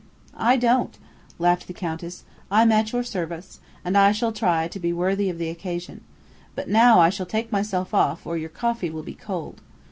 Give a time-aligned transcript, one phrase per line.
[0.35, 0.97] "I don't!"
[1.37, 2.23] laughed the Countess.
[2.49, 6.01] "I'm at your service, and I shall try to be worthy of the occasion.
[6.55, 9.61] But now I shall take myself off, or your coffee will be cold.